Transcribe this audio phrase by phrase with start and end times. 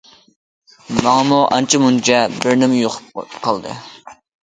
[1.09, 3.81] ماڭىمۇ ئانچە- مۇنچە بىرنېمە يۇقۇپ قالدى.